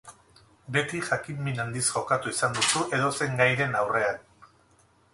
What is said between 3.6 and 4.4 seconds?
aurrean.